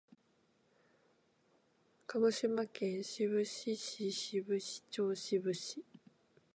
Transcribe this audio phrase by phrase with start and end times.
[2.07, 5.85] 鹿児島県志布志市志布志町志布志